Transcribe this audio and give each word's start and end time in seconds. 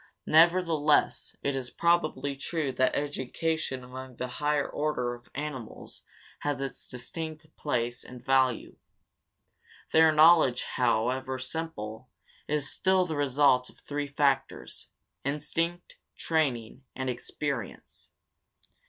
Nevertheless 0.25 1.37
it 1.43 1.55
is 1.55 1.69
probably 1.69 2.35
true 2.35 2.71
that 2.71 2.95
education 2.95 3.83
among 3.83 4.15
the 4.15 4.27
higher 4.41 4.67
order 4.67 5.13
of 5.13 5.29
animals 5.35 6.01
has 6.39 6.59
its 6.59 6.87
distinct 6.87 7.55
place 7.55 8.03
and 8.03 8.25
value. 8.25 8.77
Their 9.91 10.11
knowledge, 10.11 10.63
however 10.63 11.37
simple, 11.37 12.09
is 12.47 12.67
still 12.71 13.05
the 13.05 13.15
result 13.15 13.69
of 13.69 13.77
three 13.77 14.07
factors: 14.07 14.89
instinct, 15.23 15.97
training, 16.17 16.83
and 16.95 17.07
experience. 17.07 18.09